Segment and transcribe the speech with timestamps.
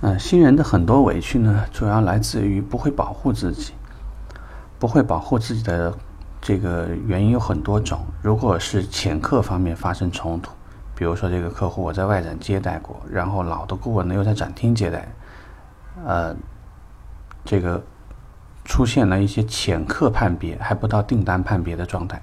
[0.00, 3.72] 嗯，新人的很多委屈呢，主要来自于不会保护自己，
[4.78, 5.92] 不会保护自己的
[6.40, 7.98] 这个原因有很多种。
[8.22, 10.52] 如果是潜客方面发生冲突，
[10.94, 15.08] 比如说这个客户我在外展接待过，然后老的顾问呢又在展厅接待，
[16.06, 16.32] 呃，
[17.44, 17.82] 这个
[18.64, 22.22] 出现了一些潜客判别还不到订单判别的状态，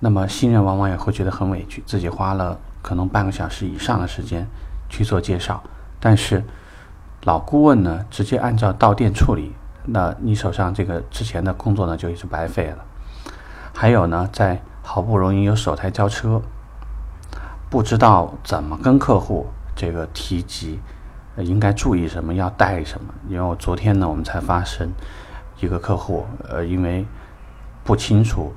[0.00, 4.44] 那么新人往往也会觉得很委屈，自己花了可能半个小时以上的时间
[4.88, 5.62] 去做介绍，
[6.00, 6.42] 但是。
[7.24, 9.52] 老顾问呢，直接按照到店处理，
[9.86, 12.84] 那你手上这个之前的工作呢，就已经白费了。
[13.72, 16.42] 还有呢，在好不容易有首台交车，
[17.70, 20.78] 不知道怎么跟客户这个提及，
[21.38, 23.14] 应该注意什么，要带什么。
[23.26, 24.92] 因为我昨天呢，我们才发生
[25.60, 27.06] 一个客户，呃，因为
[27.82, 28.52] 不清楚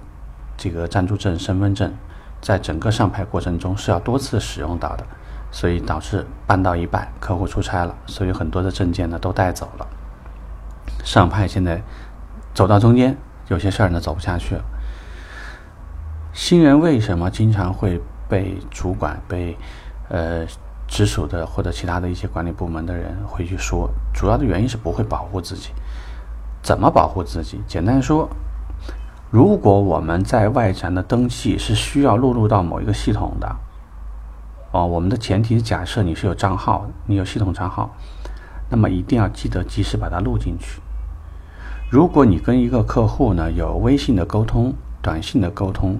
[0.57, 1.93] 这个暂住证、身份证，
[2.41, 5.05] 在整个上牌过程中是要多次使用到的。
[5.51, 9.87] 所以导致办到一半，客户出差了，所以很多的证件呢都带走了。
[11.03, 11.81] 上派现在
[12.53, 13.17] 走到中间，
[13.47, 14.63] 有些事儿呢走不下去了。
[16.33, 19.57] 新人为什么经常会被主管、被
[20.09, 20.45] 呃
[20.87, 23.89] 直属的或者其他的一些管理部门的人会去说？
[24.13, 25.71] 主要的原因是不会保护自己。
[26.61, 27.61] 怎么保护自己？
[27.65, 28.29] 简单说，
[29.31, 33.55] 如果我们在外展的登记是需要录入到某一个系统的。
[34.77, 37.89] 哦，我们的前提是假设你是有账号，你有系统账号，
[38.69, 40.79] 那么一定要记得及时把它录进去。
[41.89, 45.99] 如果你跟一个客户呢有微信的沟通、短信的沟通，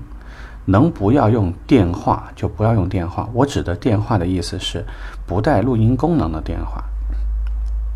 [0.66, 3.28] 能不要用电话就不要用电话。
[3.33, 4.86] 我指的电话的意思是
[5.25, 6.83] 不带录音功能的电话，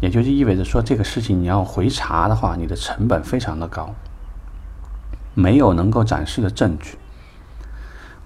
[0.02, 3.93] 也就是意味着说这个事情你要回查的话，你的成本非常的高，
[5.35, 6.97] 没有能够展示的证据。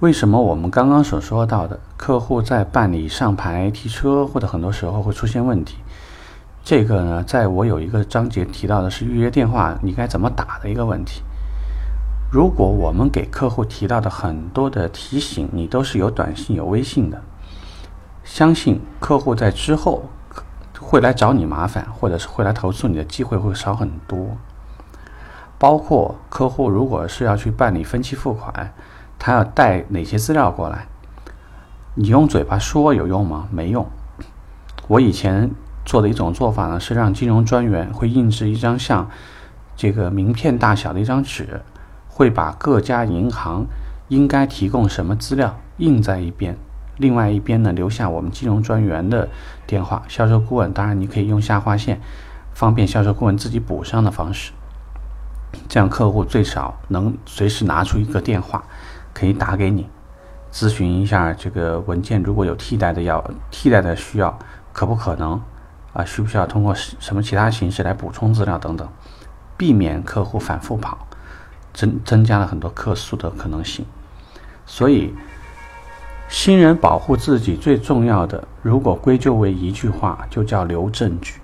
[0.02, 5.78] 为什么我们刚刚所说到的客户在办理上牌提车或者很多时候会出现问题？
[6.66, 11.22] 这个呢，在我有一个章节提到的是预约电话你该怎么打的一个问题。
[12.30, 17.22] 如果我们给客户提到的很多的提醒，你都是有短信有微信的，
[18.26, 20.04] 相信客户在之后
[20.78, 24.28] 会来找你麻烦，或者是会来投诉你的机会会少很多。
[25.58, 28.74] 包括客户如果是要去办理分期付款。
[29.26, 30.86] 他要带哪些资料过来？
[31.96, 33.48] 你用嘴巴说有用吗？
[33.50, 33.84] 没用。
[34.88, 35.50] 我以前
[35.84, 39.10] 做的一种做法呢，是让金融专员会印制一张像
[39.76, 41.62] 这个名片大小的一张纸，
[42.08, 43.66] 会把各家银行
[44.10, 46.56] 应该提供什么资料印在一边，
[46.98, 49.28] 另外一边呢留下我们金融专员的
[49.66, 50.04] 电话。
[50.08, 52.00] 销售顾问当然你可以用下划线，
[52.54, 54.52] 方便销售顾问自己补上的方式，
[55.68, 58.64] 这样客户最少能随时拿出一个电话。
[59.16, 59.90] 可以打给你，
[60.52, 64.38] 咨询一下这个文件如果有替代的要替代的需要，
[64.74, 65.42] 可不可能
[65.94, 66.04] 啊？
[66.04, 68.86] 需不需要通过什么其他形式来补充资料等等，
[69.56, 71.08] 避免客户反复跑，
[71.74, 73.86] 增增加了很多客诉的可能性。
[74.66, 75.14] 所以，
[76.28, 81.40] 新人保护自己最重要的，如果归咎为一句话，就叫留证据。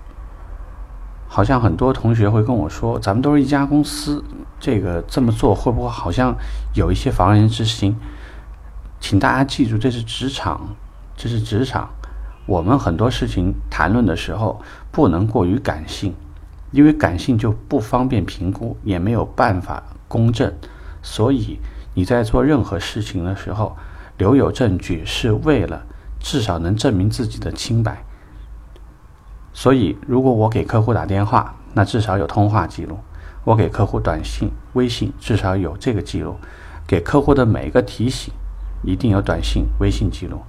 [1.26, 4.22] 好像很多同学会跟我说，咱们都是一家公司，
[4.62, 6.36] 这个这么做会不会好像
[6.72, 7.96] 有一些防人之心？
[9.00, 10.76] 请大家记住，这是职场，
[11.16, 11.90] 这是职场。
[12.46, 14.62] 我们很多事情谈论的时候
[14.92, 16.14] 不能过于感性，
[16.70, 20.54] 因为感性就不方便评估，也没有办法公正。
[21.02, 21.58] 所以
[21.94, 23.76] 你在做任何事情的时候，
[24.16, 25.82] 留有证据是为了
[26.20, 28.04] 至少能证明自己的清白。
[29.52, 32.94] 所以，如果我给客户打电话，那至少有通话记录；
[33.44, 36.34] 我给客户短信、微信，至少有这个记录；
[36.86, 38.32] 给客户的每个提醒，
[38.82, 40.40] 一定有短信、微信记录。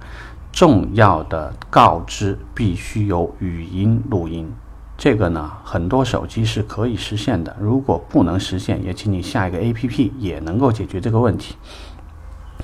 [0.52, 4.48] 重要的告知必须有语音录音，
[4.96, 7.56] 这个呢，很多手机是可以实现的。
[7.60, 11.56] 如果不能实现，也请你下一个 APP 也能够解决这个问题。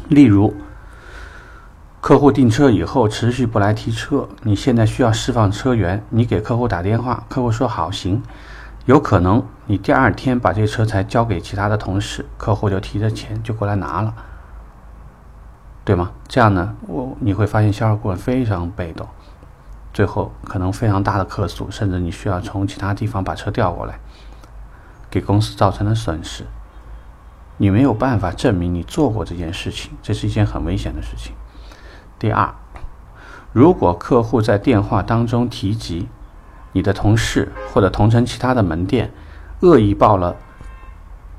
[0.09, 0.55] 例如。
[2.03, 8.23] 客户订车以后持续不来提车，你现在需要释放车源，你给客户打电话，客户说好行，
[8.87, 14.15] 有可能你第二天把这车才交给其他的同事，客户就提着钱就过来拿了，
[15.85, 16.11] 对吗？
[16.27, 19.07] 这样呢，我你会发现销售顾问非常被动，
[19.93, 24.01] 最后可能非常大的客诉，甚至你需要从其他地方把车调过来，
[25.11, 26.47] 给公司造成了损失，
[27.59, 31.35] 你没有办法证明你做过这件事情，这是一件很危险的事情。
[32.19, 32.53] 第二，
[33.53, 36.09] 如果客户在电话当中提及
[36.73, 39.13] 你的同事或者同城其他的门店
[39.61, 40.37] 恶意报了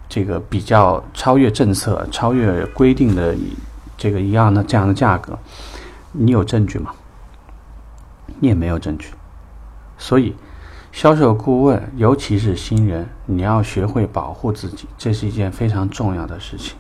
[0.09, 3.35] 这个比较超越政策、超越规定的
[3.97, 5.37] 这个一样的这样的价格，
[6.11, 6.91] 你有证据吗？
[8.39, 9.09] 你也没有证据，
[9.97, 10.35] 所以，
[10.91, 16.75] 销售顾问，尤其是新人，你要学会保护自己，这是一件非常重要的事情。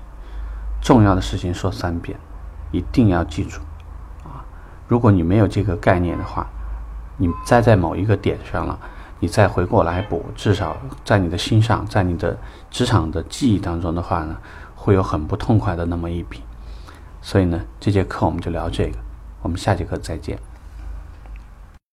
[0.81, 2.17] 重要的事情说三遍，
[2.71, 3.61] 一定要记住
[4.23, 4.43] 啊！
[4.87, 6.49] 如果你没有这个概念的话，
[7.17, 8.79] 你栽在某一个点上了，
[9.19, 12.37] 你再回过来补，至少在你的心上，在你的
[12.69, 14.37] 职场的记忆当中的话呢，
[14.75, 16.41] 会有很不痛快的那么一笔。
[17.21, 18.97] 所以呢，这节课我们就聊这个，
[19.41, 20.39] 我们下节课再见。